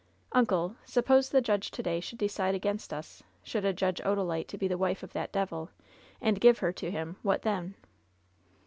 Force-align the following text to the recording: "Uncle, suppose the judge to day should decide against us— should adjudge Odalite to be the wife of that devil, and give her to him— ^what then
"Uncle, 0.31 0.75
suppose 0.83 1.29
the 1.29 1.41
judge 1.43 1.69
to 1.69 1.83
day 1.83 1.99
should 1.99 2.17
decide 2.17 2.55
against 2.55 2.91
us— 2.91 3.21
should 3.43 3.63
adjudge 3.63 4.01
Odalite 4.01 4.47
to 4.47 4.57
be 4.57 4.67
the 4.67 4.75
wife 4.75 5.03
of 5.03 5.13
that 5.13 5.31
devil, 5.31 5.69
and 6.19 6.41
give 6.41 6.57
her 6.57 6.73
to 6.73 6.89
him— 6.89 7.17
^what 7.23 7.43
then 7.43 7.75